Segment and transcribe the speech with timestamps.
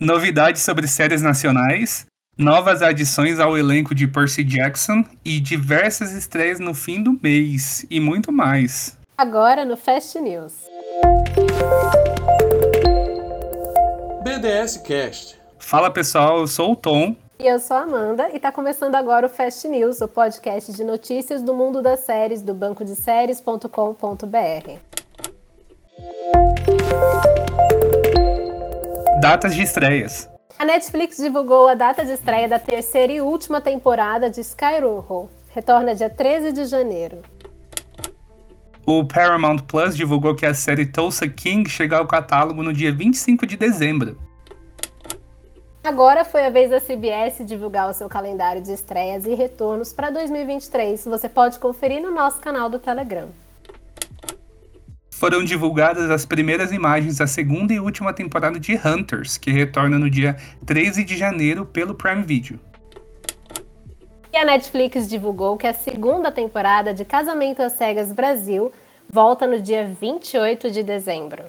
[0.00, 2.06] novidades sobre séries nacionais,
[2.38, 8.00] novas adições ao elenco de Percy Jackson e diversas estreias no fim do mês e
[8.00, 8.98] muito mais.
[9.18, 10.54] Agora no Fast News.
[14.24, 15.38] BDS Cast.
[15.58, 17.14] Fala pessoal, eu sou o Tom.
[17.38, 20.82] E eu sou a Amanda e está começando agora o Fast News, o podcast de
[20.82, 24.80] notícias do mundo das séries do banco de séries.com.br.
[29.20, 30.30] Datas de estreias.
[30.58, 35.28] A Netflix divulgou a data de estreia da terceira e última temporada de Skyruho.
[35.50, 37.18] Retorna dia 13 de janeiro.
[38.86, 43.46] O Paramount Plus divulgou que a série Tulsa King chega ao catálogo no dia 25
[43.46, 44.18] de dezembro.
[45.84, 50.08] Agora foi a vez da CBS divulgar o seu calendário de estreias e retornos para
[50.08, 51.04] 2023.
[51.04, 53.28] Você pode conferir no nosso canal do Telegram
[55.20, 60.08] foram divulgadas as primeiras imagens da segunda e última temporada de Hunters, que retorna no
[60.08, 60.34] dia
[60.64, 62.58] 13 de janeiro pelo Prime Video.
[64.32, 68.72] E a Netflix divulgou que a segunda temporada de Casamento às Cegas Brasil
[69.12, 71.44] volta no dia 28 de dezembro.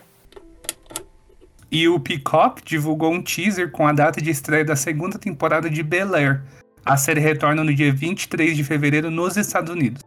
[1.72, 5.82] E o Peacock divulgou um teaser com a data de estreia da segunda temporada de
[5.82, 6.42] Bel Air.
[6.86, 10.02] A série retorna no dia 23 de fevereiro nos Estados Unidos.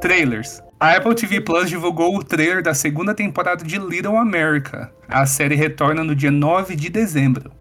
[0.00, 0.62] Trailers.
[0.80, 4.90] A Apple TV Plus divulgou o trailer da segunda temporada de Little America.
[5.06, 7.52] A série retorna no dia 9 de dezembro.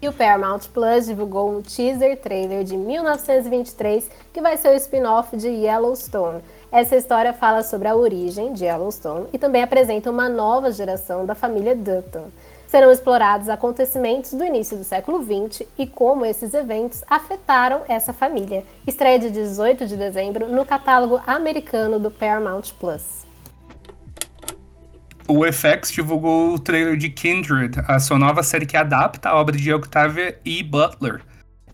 [0.00, 5.36] E o Paramount Plus divulgou um teaser trailer de 1923 que vai ser o spin-off
[5.36, 6.40] de Yellowstone.
[6.70, 11.34] Essa história fala sobre a origem de Yellowstone e também apresenta uma nova geração da
[11.34, 12.28] família Dutton
[12.66, 18.64] serão explorados acontecimentos do início do século XX e como esses eventos afetaram essa família.
[18.86, 23.26] Estreia de 18 de dezembro no catálogo americano do Paramount Plus.
[25.28, 29.56] O FX divulgou o trailer de Kindred, a sua nova série que adapta a obra
[29.56, 30.62] de Octavia E.
[30.62, 31.20] Butler.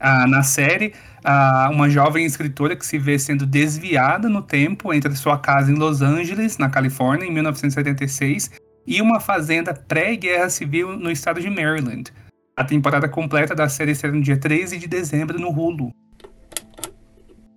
[0.00, 5.14] Ah, na série, ah, uma jovem escritora que se vê sendo desviada no tempo entre
[5.14, 8.50] sua casa em Los Angeles, na Califórnia, em 1976,
[8.86, 12.12] e uma fazenda pré-guerra civil no estado de Maryland.
[12.56, 15.90] A temporada completa da série será no dia 13 de dezembro no Hulu.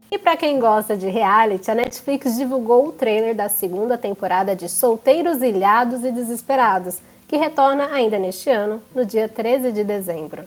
[0.10, 4.70] E para quem gosta de reality, a Netflix divulgou o trailer da segunda temporada de
[4.70, 10.46] Solteiros Ilhados e Desesperados, que retorna ainda neste ano, no dia 13 de dezembro.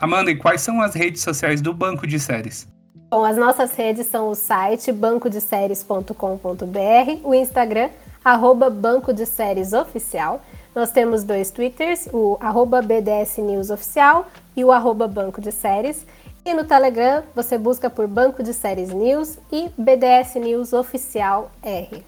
[0.00, 2.71] Amanda, e quais são as redes sociais do banco de séries?
[3.12, 7.90] Bom, as nossas redes são o site bancodeséries.com.br, o Instagram,
[8.24, 10.40] arroba Banco de Séries Oficial.
[10.74, 16.06] Nós temos dois Twitters, o arroba BDS News Oficial e o arroba Banco de Séries.
[16.42, 22.02] E no Telegram você busca por Banco de Séries News e BDS News Oficial R.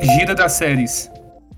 [0.00, 1.11] Gira das séries.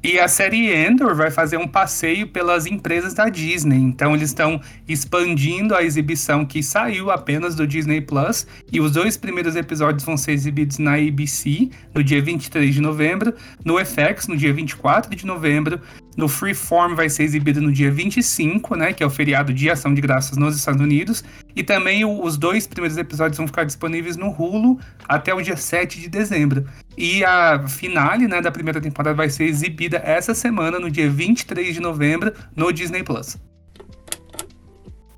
[0.07, 3.79] E a série Endor vai fazer um passeio pelas empresas da Disney.
[3.79, 8.47] Então eles estão expandindo a exibição que saiu apenas do Disney Plus.
[8.71, 13.33] E os dois primeiros episódios vão ser exibidos na ABC no dia 23 de novembro,
[13.65, 15.81] no FX no dia 24 de novembro,
[16.17, 19.93] no Freeform vai ser exibido no dia 25, né, que é o feriado de ação
[19.93, 24.29] de graças nos Estados Unidos, e também os dois primeiros episódios vão ficar disponíveis no
[24.31, 26.67] Hulu até o dia 7 de dezembro.
[26.97, 31.75] E a finale né, da primeira temporada vai ser exibida essa semana, no dia 23
[31.75, 33.37] de novembro, no Disney Plus.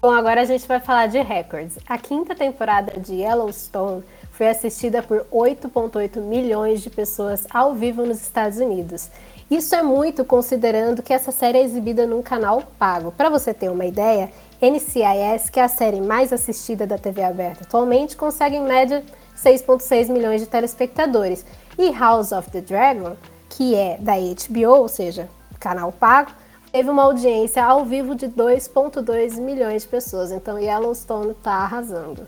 [0.01, 1.79] Bom, agora a gente vai falar de records.
[1.89, 8.21] A quinta temporada de Yellowstone foi assistida por 8,8 milhões de pessoas ao vivo nos
[8.21, 9.11] Estados Unidos.
[9.49, 13.13] Isso é muito considerando que essa série é exibida num canal pago.
[13.13, 14.29] Para você ter uma ideia,
[14.61, 19.05] NCIS, que é a série mais assistida da TV aberta atualmente, consegue em média
[19.37, 21.47] 6,6 milhões de telespectadores.
[21.79, 23.17] E House of the Dragon,
[23.49, 25.29] que é da HBO, ou seja,
[25.61, 26.33] canal pago,
[26.73, 30.33] teve uma audiência ao vivo de 2,2 milhões de pessoas.
[30.33, 32.27] Então Yellowstone está arrasando.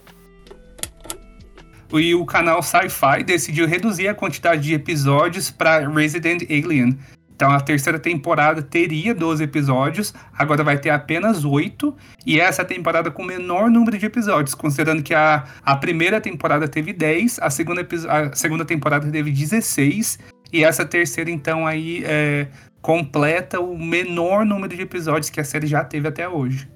[1.90, 6.98] E o canal Sci-Fi decidiu reduzir a quantidade de episódios para Resident Alien,
[7.38, 11.94] então a terceira temporada teria 12 episódios, agora vai ter apenas 8.
[12.26, 16.66] E essa temporada com o menor número de episódios, considerando que a, a primeira temporada
[16.66, 20.18] teve 10, a segunda, a segunda temporada teve 16.
[20.52, 22.48] E essa terceira, então, aí é,
[22.82, 26.68] completa o menor número de episódios que a série já teve até hoje.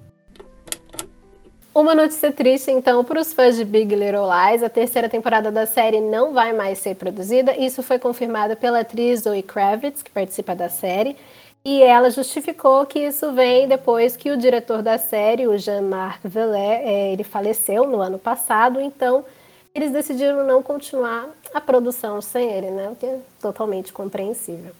[1.75, 5.65] Uma notícia triste, então, para os fãs de Big Little Lies, a terceira temporada da
[5.65, 7.57] série não vai mais ser produzida.
[7.57, 11.17] Isso foi confirmado pela atriz Zoe Kravitz, que participa da série.
[11.65, 16.83] E ela justificou que isso vem depois que o diretor da série, o Jean-Marc Vallée,
[16.83, 19.25] é, ele faleceu no ano passado, então
[19.73, 22.89] eles decidiram não continuar a produção sem ele, né?
[22.89, 24.73] O que é totalmente compreensível.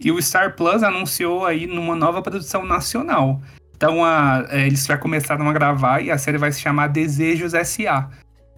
[0.00, 3.38] E o Star Plus anunciou aí numa nova produção nacional.
[3.78, 7.54] Então a, é, eles já começaram a gravar e a série vai se chamar Desejos
[7.54, 8.10] S.A.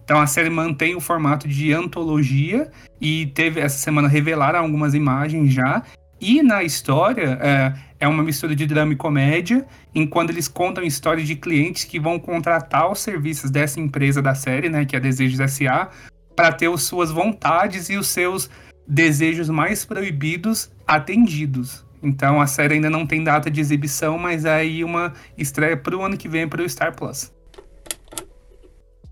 [0.03, 5.53] Então a série mantém o formato de antologia e teve essa semana revelaram algumas imagens
[5.53, 5.83] já
[6.19, 11.27] e na história, é, é uma mistura de drama e comédia, enquanto eles contam histórias
[11.27, 15.39] de clientes que vão contratar os serviços dessa empresa da série, né, que é Desejos
[15.39, 15.89] S.A.,
[16.35, 18.49] para ter as suas vontades e os seus
[18.87, 21.83] desejos mais proibidos atendidos.
[22.01, 25.95] Então a série ainda não tem data de exibição, mas é aí uma estreia para
[25.95, 27.31] o ano que vem para o Star Plus.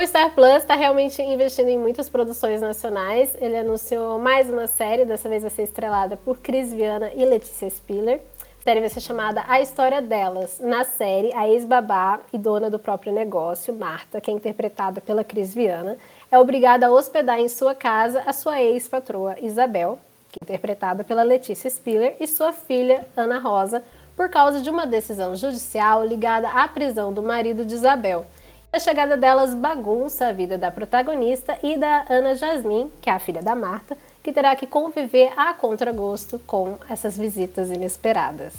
[0.01, 3.35] O Star Plus está realmente investindo em muitas produções nacionais.
[3.41, 7.69] Ele anunciou mais uma série, dessa vez vai ser estrelada por Cris Viana e Letícia
[7.69, 8.21] Spiller.
[8.61, 10.57] A série vai ser chamada A História Delas.
[10.61, 15.53] Na série, a ex-babá e dona do próprio negócio, Marta, que é interpretada pela Cris
[15.53, 15.97] Viana,
[16.31, 19.99] é obrigada a hospedar em sua casa a sua ex-patroa Isabel,
[20.41, 23.83] interpretada pela Letícia Spiller, e sua filha, Ana Rosa,
[24.15, 28.25] por causa de uma decisão judicial ligada à prisão do marido de Isabel.
[28.71, 33.19] A chegada delas bagunça a vida da protagonista e da Ana Jasmine, que é a
[33.19, 38.53] filha da Marta, que terá que conviver a contragosto com essas visitas inesperadas.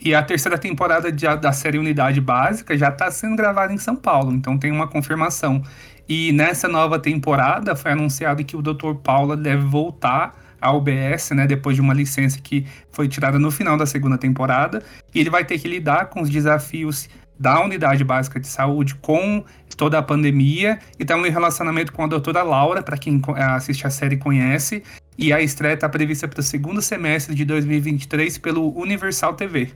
[0.00, 3.96] E a terceira temporada de, da série Unidade Básica já está sendo gravada em São
[3.96, 5.62] Paulo, então tem uma confirmação.
[6.08, 8.94] E nessa nova temporada foi anunciado que o Dr.
[9.02, 13.76] Paula deve voltar ao UBS, né, depois de uma licença que foi tirada no final
[13.76, 14.82] da segunda temporada.
[15.14, 17.08] E ele vai ter que lidar com os desafios
[17.38, 19.44] da unidade básica de saúde com
[19.76, 23.90] toda a pandemia e tá um relacionamento com a doutora Laura, para quem assiste a
[23.90, 24.82] série conhece,
[25.16, 29.70] e a estreia está prevista para o segundo semestre de 2023 pelo Universal TV.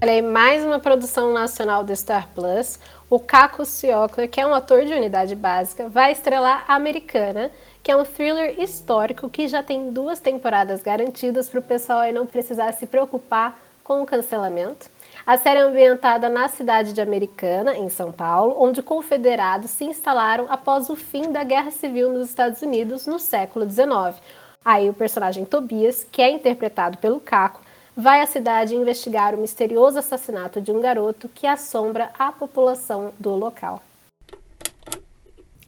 [0.00, 2.78] Olha aí, mais uma produção nacional do Star Plus.
[3.08, 7.96] O Caco Ciocler, que é um ator de unidade básica, vai estrelar Americana, que é
[7.96, 12.72] um thriller histórico que já tem duas temporadas garantidas para o pessoal aí não precisar
[12.72, 14.90] se preocupar com o cancelamento.
[15.24, 20.46] A série é ambientada na cidade de Americana, em São Paulo, onde confederados se instalaram
[20.50, 24.20] após o fim da Guerra Civil nos Estados Unidos no século XIX.
[24.64, 27.60] Aí o personagem Tobias, que é interpretado pelo Caco,
[27.96, 33.30] vai à cidade investigar o misterioso assassinato de um garoto que assombra a população do
[33.30, 33.82] local.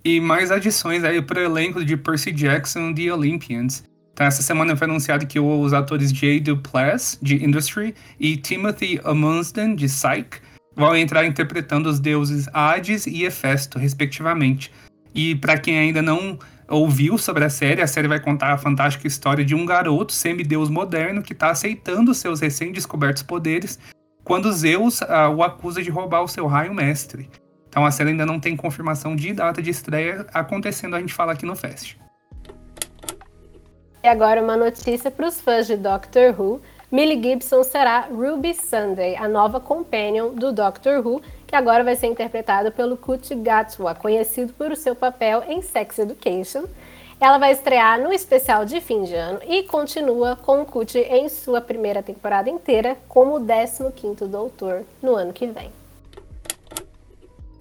[0.05, 3.83] E mais adições aí para o elenco de Percy Jackson The Olympians.
[4.13, 9.75] Então, essa semana foi anunciado que os atores Jay Duplass, de Industry, e Timothy Amundsen,
[9.75, 10.43] de Psyche,
[10.75, 14.73] vão entrar interpretando os deuses Hades e Hefesto, respectivamente.
[15.15, 19.07] E para quem ainda não ouviu sobre a série, a série vai contar a fantástica
[19.07, 23.79] história de um garoto semideus moderno que está aceitando seus recém-descobertos poderes
[24.23, 27.31] quando Zeus uh, o acusa de roubar o seu raio mestre.
[27.69, 31.33] Então a série ainda não tem confirmação de data de estreia acontecendo, a gente fala
[31.33, 31.97] aqui no Fest.
[34.03, 36.61] E agora uma notícia para os fãs de Doctor Who.
[36.91, 42.09] Millie Gibson será Ruby Sunday, a nova companion do Doctor Who, que agora vai ser
[42.09, 46.65] interpretado pelo Kut Gatwa, conhecido por seu papel em Sex Education.
[47.19, 51.27] Ela vai estrear no especial de fim de ano e continua com o Kut em
[51.31, 55.73] sua primeira temporada inteira como o 15º Doutor no ano que vem.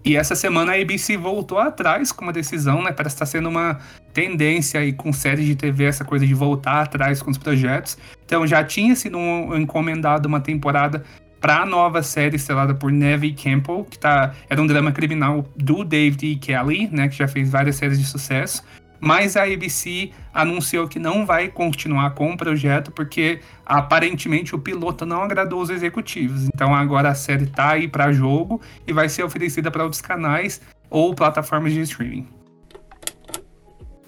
[0.04, 2.92] E essa semana a ABC voltou atrás com uma decisão, né?
[2.92, 3.80] Parece estar sendo uma
[4.14, 7.98] tendência aí com séries de TV, essa coisa de voltar atrás com os projetos.
[8.26, 11.04] Então já tinha sido um, encomendado uma temporada
[11.40, 15.84] para a nova série estrelada por Neve Campbell, que tá, era um drama criminal do
[15.84, 16.36] David E.
[16.36, 17.08] Kelly, né?
[17.08, 18.64] Que já fez várias séries de sucesso.
[19.00, 25.06] Mas a ABC anunciou que não vai continuar com o projeto porque aparentemente o piloto
[25.06, 26.46] não agradou os executivos.
[26.54, 30.62] Então agora a série está aí para jogo e vai ser oferecida para outros canais
[30.90, 32.28] ou plataformas de streaming.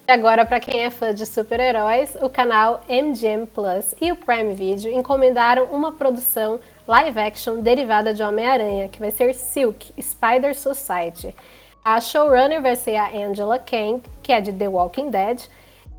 [0.08, 4.90] Agora, para quem é fã de super-heróis, o canal MGM Plus e o Prime Video
[4.90, 6.58] encomendaram uma produção
[6.90, 11.32] live action derivada de Homem-Aranha, que vai ser Silk Spider Society.
[11.84, 15.40] A showrunner vai ser a Angela Kang, que é de The Walking Dead,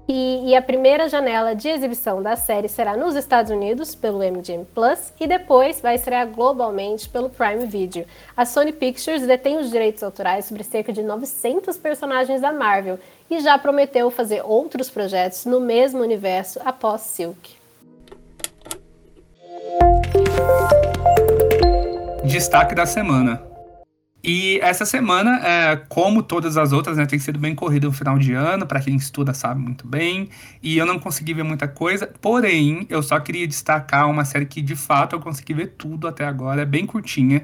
[0.05, 4.65] e, e, a primeira janela de exibição da série será nos Estados Unidos pelo MGM
[4.75, 8.05] Plus e depois vai estrear globalmente pelo Prime Video.
[8.35, 13.39] A Sony Pictures detém os direitos autorais sobre cerca de 900 personagens da Marvel e
[13.39, 17.61] já prometeu fazer outros projetos no mesmo universo após Silk.
[22.25, 23.51] Destaque da semana.
[24.23, 28.19] E essa semana, é, como todas as outras, né, tem sido bem corrido no final
[28.19, 30.29] de ano, para quem estuda sabe muito bem.
[30.61, 34.61] E eu não consegui ver muita coisa, porém, eu só queria destacar uma série que
[34.61, 37.43] de fato eu consegui ver tudo até agora, é bem curtinha.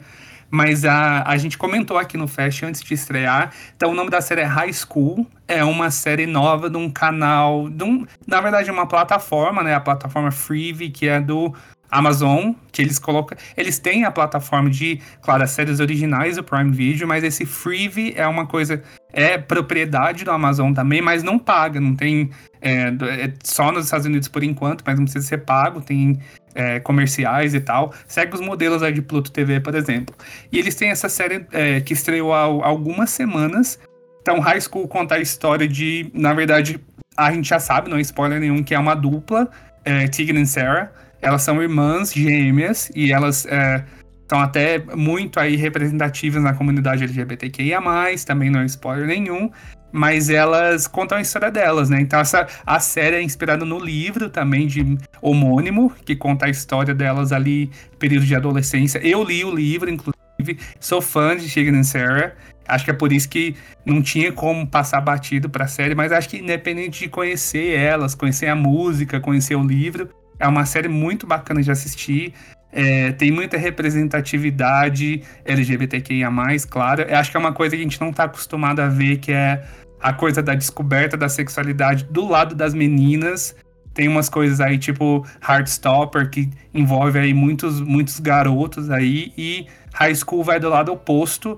[0.50, 3.52] Mas a, a gente comentou aqui no Fast antes de estrear.
[3.76, 5.28] Então o nome da série é High School.
[5.46, 7.70] É uma série nova de um canal.
[7.70, 9.76] De um, na verdade, é uma plataforma, né?
[9.76, 11.54] A plataforma Freevee, que é do
[11.90, 13.38] Amazon, que eles colocam.
[13.56, 18.14] Eles têm a plataforma de, claro, as séries originais do Prime Video, mas esse Freevee
[18.16, 18.82] é uma coisa.
[19.12, 22.30] É propriedade do Amazon também, mas não paga, não tem.
[22.62, 26.20] É, é só nos Estados Unidos por enquanto, mas não precisa ser pago, tem
[26.54, 27.94] é, comerciais e tal.
[28.08, 30.14] Segue os modelos aí de Pluto TV, por exemplo.
[30.52, 33.80] E eles têm essa série é, que estreou há algumas semanas.
[34.22, 36.12] Então, High School conta a história de.
[36.14, 36.80] Na verdade,
[37.16, 39.50] a gente já sabe, não é spoiler nenhum, que é uma dupla,
[39.86, 43.84] é, Tigran e Sarah elas são irmãs gêmeas e elas é,
[44.28, 47.82] são até muito aí representativas na comunidade LGBTQIA+,
[48.26, 49.50] também não é spoiler nenhum,
[49.92, 52.02] mas elas contam a história delas, né?
[52.02, 56.94] Então essa, a série é inspirada no livro também de homônimo, que conta a história
[56.94, 59.00] delas ali, período de adolescência.
[59.00, 62.34] Eu li o livro, inclusive, sou fã de Tegan e Sarah,
[62.68, 63.56] Acho que é por isso que
[63.86, 68.14] não tinha como passar batido para a série, mas acho que independente de conhecer elas,
[68.14, 70.10] conhecer a música, conhecer o livro,
[70.40, 72.34] é uma série muito bacana de assistir.
[72.72, 76.30] É, tem muita representatividade LGBTQIA,
[76.70, 77.04] claro.
[77.04, 79.32] Eu acho que é uma coisa que a gente não está acostumado a ver, que
[79.32, 79.64] é
[80.02, 83.56] a coisa da descoberta da sexualidade do lado das meninas.
[83.94, 90.14] Tem umas coisas aí, tipo Heartstopper, que envolve aí muitos, muitos garotos aí, e High
[90.14, 91.58] School vai do lado oposto,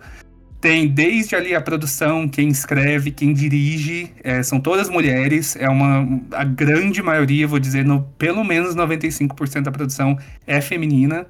[0.62, 6.22] tem desde ali a produção, quem escreve, quem dirige, é, são todas mulheres, é uma
[6.34, 11.26] a grande maioria, vou dizer, no, pelo menos 95% da produção é feminina.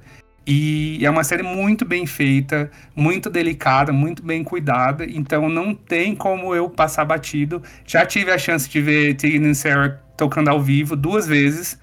[0.46, 6.14] E é uma série muito bem feita, muito delicada, muito bem cuidada, então não tem
[6.16, 7.62] como eu passar batido.
[7.86, 11.78] Já tive a chance de ver Tina e Sarah tocando ao vivo duas vezes,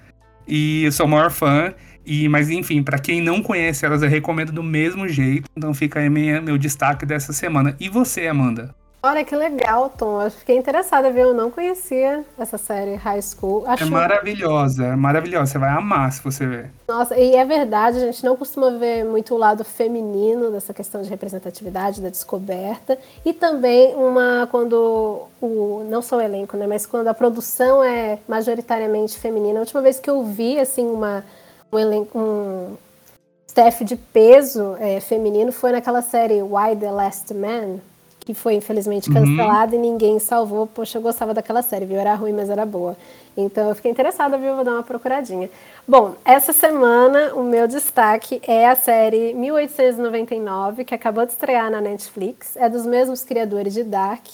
[0.46, 1.72] e eu sou o maior fã.
[2.08, 5.50] E, mas enfim, para quem não conhece elas, eu recomendo do mesmo jeito.
[5.54, 7.76] Então fica aí minha, meu destaque dessa semana.
[7.78, 8.74] E você, Amanda?
[9.02, 10.22] Olha que legal, Tom.
[10.22, 11.28] Eu fiquei interessada, viu?
[11.28, 13.64] Eu não conhecia essa série High School.
[13.66, 13.84] Acho...
[13.84, 15.52] É maravilhosa, é maravilhosa.
[15.52, 16.70] Você vai amar se você ver.
[16.88, 21.02] Nossa, e é verdade, a gente não costuma ver muito o lado feminino dessa questão
[21.02, 22.98] de representatividade, da descoberta.
[23.24, 25.86] E também uma quando o.
[25.88, 26.66] não só o elenco, né?
[26.66, 29.58] Mas quando a produção é majoritariamente feminina.
[29.58, 31.22] A última vez que eu vi, assim, uma
[31.72, 32.76] um, elenco, um
[33.46, 37.78] staff de peso é, feminino foi naquela série Why the Last Man,
[38.20, 39.84] que foi infelizmente cancelada uhum.
[39.84, 40.66] e ninguém salvou.
[40.66, 41.98] Poxa, eu gostava daquela série, viu?
[41.98, 42.96] Era ruim, mas era boa.
[43.36, 44.54] Então eu fiquei interessada, viu?
[44.54, 45.48] Vou dar uma procuradinha.
[45.86, 51.80] Bom, essa semana o meu destaque é a série 1899, que acabou de estrear na
[51.80, 52.56] Netflix.
[52.56, 54.26] É dos mesmos criadores de Dark.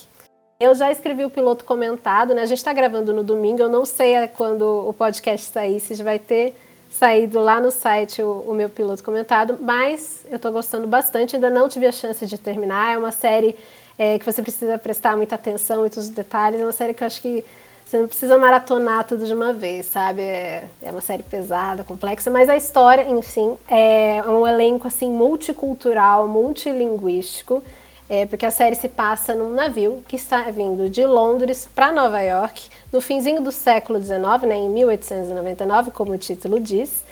[0.58, 2.42] Eu já escrevi o piloto comentado, né?
[2.42, 6.18] A gente está gravando no domingo, eu não sei quando o podcast sair se vai
[6.18, 6.56] ter
[6.98, 11.50] saído lá no site o, o meu piloto comentado, mas eu estou gostando bastante, ainda
[11.50, 12.94] não tive a chance de terminar.
[12.94, 13.56] É uma série
[13.98, 16.60] é, que você precisa prestar muita atenção, muitos detalhes.
[16.60, 17.44] É uma série que eu acho que
[17.84, 20.22] você não precisa maratonar tudo de uma vez, sabe?
[20.22, 26.28] É, é uma série pesada, complexa, mas a história, enfim, é um elenco assim multicultural,
[26.28, 27.62] multilinguístico.
[28.08, 32.20] É, porque a série se passa num navio que está vindo de Londres para Nova
[32.20, 37.02] York no finzinho do século XIX, né, em 1899, como o título diz,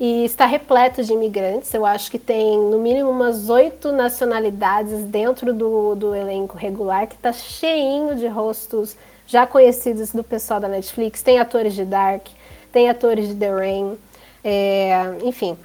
[0.00, 1.72] e está repleto de imigrantes.
[1.74, 7.14] Eu acho que tem no mínimo umas oito nacionalidades dentro do, do elenco regular, que
[7.14, 11.22] está cheinho de rostos já conhecidos do pessoal da Netflix.
[11.22, 12.26] Tem atores de Dark,
[12.72, 13.98] tem atores de The Rain,
[14.42, 15.58] é, enfim.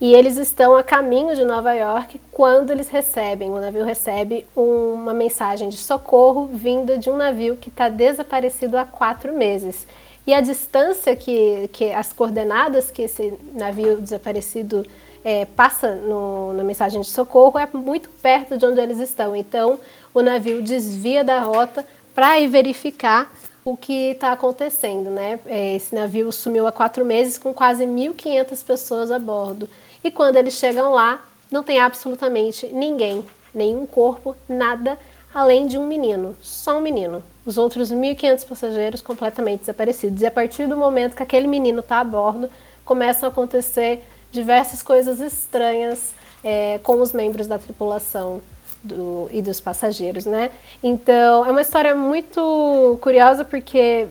[0.00, 5.14] E eles estão a caminho de Nova York quando eles recebem, o navio recebe uma
[5.14, 9.86] mensagem de socorro vinda de um navio que está desaparecido há quatro meses.
[10.26, 14.84] E a distância que, que as coordenadas que esse navio desaparecido
[15.24, 19.36] é, passa no, na mensagem de socorro é muito perto de onde eles estão.
[19.36, 19.78] Então,
[20.12, 23.32] o navio desvia da rota para ir verificar
[23.64, 25.08] o que está acontecendo.
[25.08, 25.38] Né?
[25.46, 29.68] É, esse navio sumiu há quatro meses com quase 1.500 pessoas a bordo.
[30.04, 34.98] E quando eles chegam lá, não tem absolutamente ninguém, nenhum corpo, nada,
[35.32, 37.24] além de um menino, só um menino.
[37.46, 40.20] Os outros 1.500 passageiros completamente desaparecidos.
[40.20, 42.50] E a partir do momento que aquele menino está a bordo,
[42.84, 48.42] começam a acontecer diversas coisas estranhas é, com os membros da tripulação
[48.82, 50.50] do, e dos passageiros, né?
[50.82, 54.06] Então, é uma história muito curiosa porque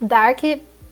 [0.00, 0.42] Dark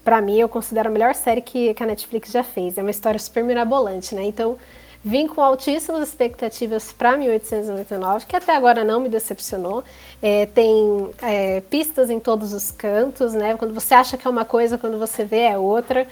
[0.04, 2.76] para mim, eu considero a melhor série que, que a Netflix já fez.
[2.78, 4.24] É uma história super mirabolante, né?
[4.24, 4.58] Então,
[5.04, 9.82] Vim com altíssimas expectativas para 1899, que até agora não me decepcionou.
[10.22, 13.56] É, tem é, pistas em todos os cantos, né?
[13.56, 16.06] Quando você acha que é uma coisa, quando você vê é outra.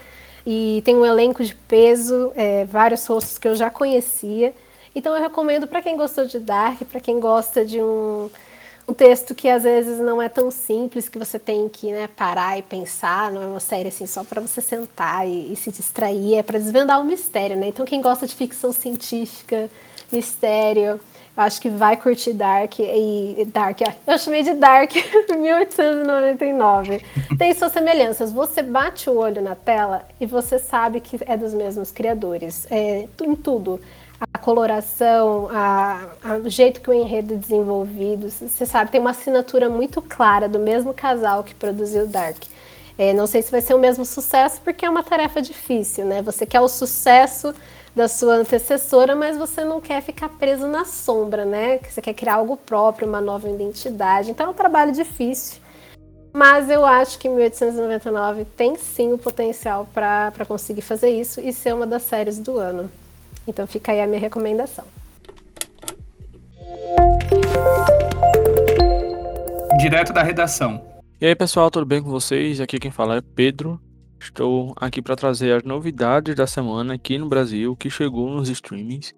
[0.45, 4.53] E tem um elenco de peso, é, vários rostos que eu já conhecia.
[4.93, 8.29] Então eu recomendo para quem gostou de Dark, para quem gosta de um
[8.91, 12.59] um texto que às vezes não é tão simples, que você tem que né, parar
[12.59, 16.35] e pensar, não é uma série assim só para você sentar e, e, se distrair,
[16.35, 17.69] é para desvendar o mistério, né?
[17.69, 19.71] Então quem gosta de ficção científica,
[20.11, 21.01] mistério,
[21.37, 24.91] eu acho que vai curtir Dark e Dark, eu chamei de Dark
[25.31, 27.01] 1899.
[27.39, 28.33] Tem suas semelhanças.
[28.33, 33.07] Você bate o olho na tela e você sabe que é dos mesmos criadores, é,
[33.23, 33.81] em tudo
[34.21, 38.29] a coloração, a, a, o jeito que o enredo é desenvolvido.
[38.29, 42.45] Você sabe, tem uma assinatura muito clara do mesmo casal que produziu Dark.
[42.99, 46.21] É, não sei se vai ser o mesmo sucesso, porque é uma tarefa difícil, né?
[46.21, 47.55] Você quer o sucesso
[47.97, 51.79] da sua antecessora, mas você não quer ficar preso na sombra, né?
[51.79, 54.31] Você quer criar algo próprio, uma nova identidade.
[54.31, 55.61] Então é um trabalho difícil.
[56.33, 61.75] Mas eu acho que 1899 tem sim o potencial para conseguir fazer isso e ser
[61.75, 62.91] uma das séries do ano.
[63.47, 64.85] Então fica aí a minha recomendação.
[69.79, 70.85] Direto da redação.
[71.21, 72.61] E aí pessoal, tudo bem com vocês?
[72.61, 73.81] Aqui quem fala é Pedro.
[74.21, 79.15] Estou aqui para trazer as novidades da semana aqui no Brasil que chegou nos streamings.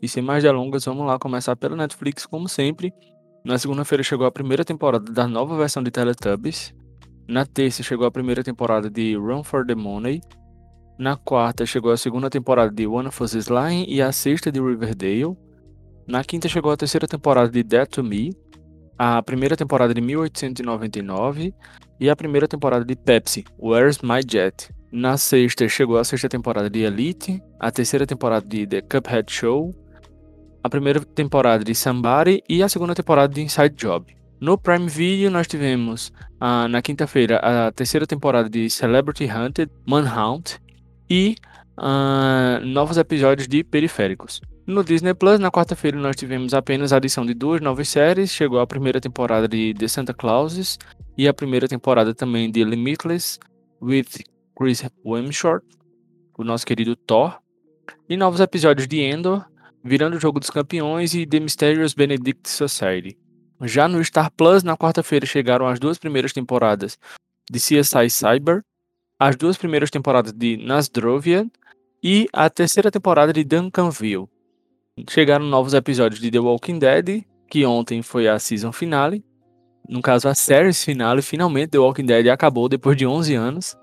[0.00, 2.92] E sem mais delongas, vamos lá começar pela Netflix, como sempre.
[3.44, 6.74] Na segunda-feira chegou a primeira temporada da nova versão de Teletubbies.
[7.26, 10.20] Na terça chegou a primeira temporada de Run for the Money.
[10.98, 14.60] Na quarta chegou a segunda temporada de One of Us Slime e a sexta de
[14.60, 15.36] Riverdale.
[16.08, 18.34] Na quinta chegou a terceira temporada de Dead to Me,
[18.98, 21.54] a primeira temporada de 1899
[22.00, 24.74] e a primeira temporada de Pepsi, Where's My Jet.
[24.90, 29.72] Na sexta chegou a sexta temporada de Elite, a terceira temporada de The Cuphead Show,
[30.64, 34.16] a primeira temporada de Somebody e a segunda temporada de Inside Job.
[34.40, 40.58] No Prime Video nós tivemos ah, na quinta-feira a terceira temporada de Celebrity Hunted, Manhunt
[41.08, 41.36] e
[41.78, 44.40] uh, novos episódios de Periféricos.
[44.66, 48.30] No Disney Plus, na quarta-feira, nós tivemos apenas a adição de duas novas séries.
[48.30, 50.78] Chegou a primeira temporada de The Santa Clauses
[51.16, 53.38] e a primeira temporada também de Limitless
[53.80, 54.08] with
[54.54, 55.64] Chris Hemsworth,
[56.36, 57.38] o nosso querido Thor.
[58.08, 59.44] E novos episódios de Endor,
[59.82, 63.16] Virando o Jogo dos Campeões e The Mysterious Benedict Society.
[63.62, 66.98] Já no Star Plus, na quarta-feira, chegaram as duas primeiras temporadas
[67.50, 68.62] de CSI Cyber
[69.18, 71.46] as duas primeiras temporadas de Nasdrovia
[72.02, 74.28] e a terceira temporada de Duncanville.
[75.10, 79.24] Chegaram novos episódios de The Walking Dead, que ontem foi a season finale.
[79.88, 83.76] No caso, a série finale, finalmente The Walking Dead acabou depois de 11 anos.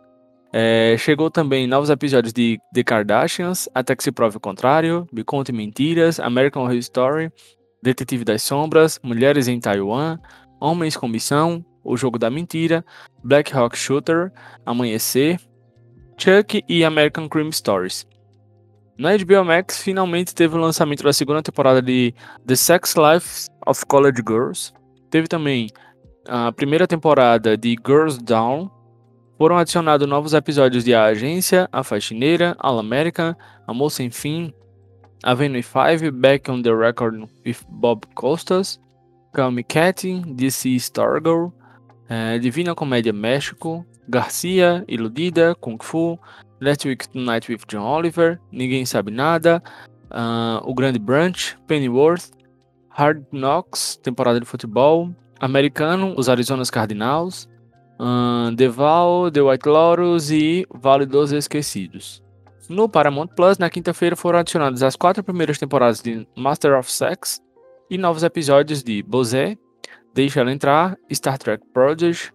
[0.54, 5.24] É, chegou também novos episódios de The Kardashians, Até que se prove o contrário, Me
[5.24, 7.32] Conte Mentiras, American Horror Story,
[7.84, 10.18] Detetive das Sombras, Mulheres em Taiwan,
[10.62, 12.84] Homens com Missão, o Jogo da Mentira,
[13.24, 14.32] Black Hawk Shooter,
[14.66, 15.40] Amanhecer,
[16.18, 18.06] Chuck e American Crime Stories.
[18.98, 22.14] Na HBO Max, finalmente teve o lançamento da segunda temporada de
[22.48, 24.74] The Sex Life of College Girls.
[25.10, 25.70] Teve também
[26.28, 28.72] a primeira temporada de Girls Down.
[29.38, 33.36] Foram adicionados novos episódios de A Agência, A Faxineira, All American,
[33.68, 34.54] Amor Sem Fim,
[35.24, 38.80] Avenue 5, Back on the Record with Bob Costas,
[39.34, 41.52] Call Me Cat, DC Stargirl,
[42.10, 46.20] é, Divina Comédia México, Garcia, Iludida, Kung Fu,
[46.62, 49.62] Last Week Tonight with John Oliver, Ninguém Sabe Nada,
[50.12, 52.32] uh, O Grande Brunch, Pennyworth,
[52.90, 57.50] Hard Knocks, temporada de futebol, Americano, Os Arizonas Cardinals,
[58.00, 62.24] uh, Deval, The White Lotus e Vale dos Esquecidos.
[62.70, 67.40] No Paramount Plus, na quinta-feira foram adicionadas as quatro primeiras temporadas de Master of Sex
[67.90, 69.56] e novos episódios de Bozé,
[70.16, 72.34] Deixa ela entrar, Star Trek Project,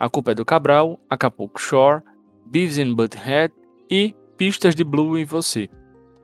[0.00, 2.00] A Culpa é do Cabral, Acapulco Shore,
[2.46, 3.52] Beavis and Butthead
[3.90, 5.68] e Pistas de Blue em Você.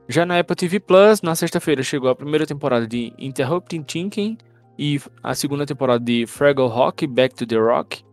[0.07, 4.35] Já na Apple TV Plus, na sexta-feira chegou a primeira temporada de Interrupting Thinking
[4.79, 8.03] e a segunda temporada de Fraggle Rock Back to the Rock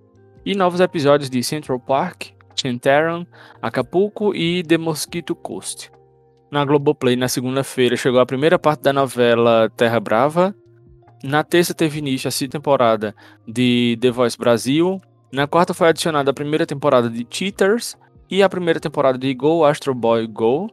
[0.45, 3.27] e novos episódios de Central Park, Chantaran,
[3.63, 5.91] Acapulco e The Mosquito Coast.
[6.51, 10.55] Na Globoplay, na segunda-feira, chegou a primeira parte da novela Terra Brava,
[11.23, 13.15] na terça teve início a segunda temporada
[13.47, 15.01] de The Voice Brasil.
[15.33, 17.97] Na quarta foi adicionada a primeira temporada de Cheaters
[18.31, 20.69] e a primeira temporada de Go Astro Boy Go.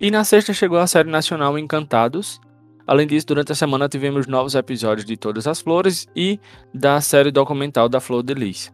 [0.00, 2.40] E na sexta chegou a série nacional Encantados.
[2.86, 6.40] Além disso, durante a semana tivemos novos episódios de Todas as Flores e
[6.74, 8.72] da série documental da Flor de Lis.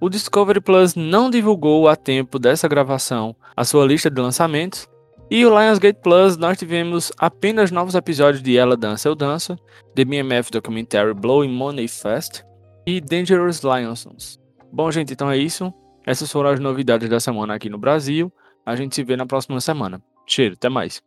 [0.00, 4.88] O Discovery Plus não divulgou a tempo dessa gravação a sua lista de lançamentos,
[5.30, 9.56] E o Lionsgate Plus, nós tivemos apenas novos episódios de Ela Dança Eu Dança,
[9.94, 12.44] The BMF Documentary Blowing Money Fast
[12.84, 14.40] e Dangerous Lionsons.
[14.72, 15.72] Bom, gente, então é isso.
[16.04, 18.32] Essas foram as novidades da semana aqui no Brasil.
[18.66, 20.02] A gente se vê na próxima semana.
[20.26, 21.00] Cheiro, até mais.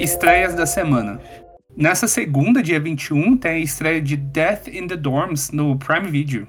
[0.00, 1.20] Estreias da semana.
[1.76, 6.48] Nessa segunda, dia 21, tem a estreia de Death in the Dorms no Prime Video.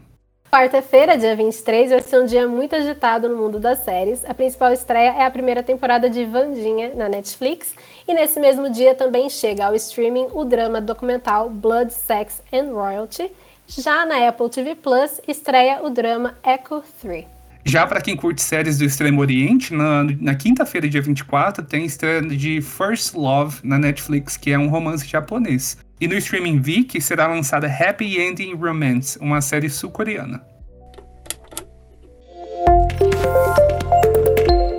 [0.56, 4.24] Quarta-feira, dia 23, vai ser um dia muito agitado no mundo das séries.
[4.24, 7.76] A principal estreia é a primeira temporada de Vandinha na Netflix.
[8.08, 13.30] E nesse mesmo dia também chega ao streaming o drama documental Blood, Sex and Royalty.
[13.68, 17.26] Já na Apple TV Plus, estreia o drama Echo 3.
[17.66, 22.22] Já para quem curte séries do Extremo Oriente, na, na quinta-feira, dia 24, tem estreia
[22.22, 25.76] de First Love na Netflix, que é um romance japonês.
[26.00, 30.46] E no streaming Viki será lançada Happy Ending Romance, uma série sul-coreana.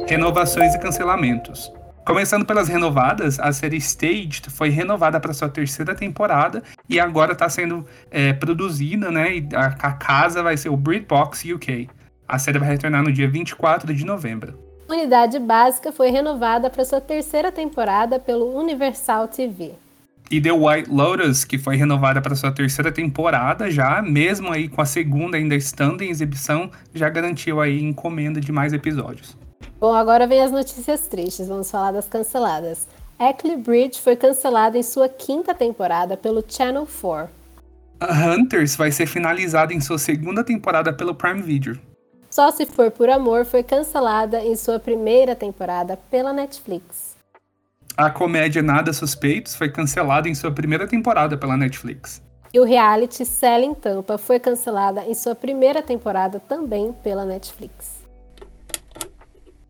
[0.07, 1.73] Renovações e cancelamentos.
[2.07, 7.49] Começando pelas renovadas, a série Staged foi renovada para sua terceira temporada e agora está
[7.49, 9.39] sendo é, produzida, né?
[9.39, 11.89] E a, a casa vai ser o BritBox UK.
[12.29, 14.59] A série vai retornar no dia 24 de novembro.
[14.87, 19.86] Unidade Básica foi renovada para sua terceira temporada pelo Universal TV.
[20.29, 24.81] E The White Lotus, que foi renovada para sua terceira temporada já, mesmo aí com
[24.81, 29.37] a segunda ainda estando em exibição, já garantiu aí encomenda de mais episódios.
[29.79, 32.89] Bom, agora vem as notícias tristes, vamos falar das canceladas.
[33.21, 37.31] Eckley Bridge foi cancelada em sua quinta temporada pelo Channel 4.
[38.03, 41.79] Hunters vai ser finalizada em sua segunda temporada pelo Prime Video.
[42.29, 47.06] Só Se For Por Amor foi cancelada em sua primeira temporada pela Netflix.
[47.97, 52.23] A comédia Nada Suspeitos foi cancelada em sua primeira temporada pela Netflix.
[52.53, 58.05] E o reality Selling Tampa foi cancelada em sua primeira temporada também pela Netflix.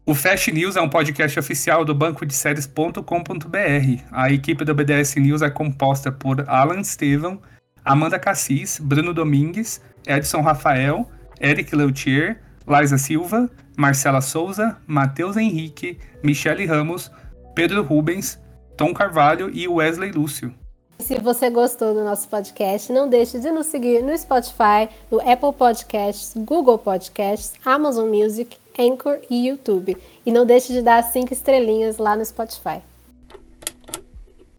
[0.05, 4.03] O Fast News é um podcast oficial do banco de séries.com.br.
[4.11, 7.41] A equipe do BDS News é composta por Alan Estevam,
[7.85, 11.09] Amanda Cassis, Bruno Domingues, Edson Rafael,
[11.41, 17.09] Eric Leutier, Liza Silva, Marcela Souza, Matheus Henrique, Michele Ramos,
[17.57, 18.39] Pedro Rubens,
[18.77, 20.55] Tom Carvalho e Wesley Lúcio.
[20.99, 25.55] Se você gostou do nosso podcast, não deixe de nos seguir no Spotify, no Apple
[25.57, 29.97] Podcasts, Google Podcasts, Amazon Music, Anchor e YouTube.
[30.27, 32.83] E não deixe de dar cinco estrelinhas lá no Spotify.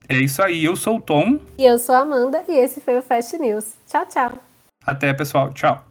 [0.10, 1.40] É isso aí, eu sou o Tom.
[1.56, 3.76] E eu sou a Amanda, e esse foi o Fast News.
[3.88, 4.32] Tchau, tchau.
[4.84, 5.54] Até, pessoal.
[5.54, 5.86] Tchau.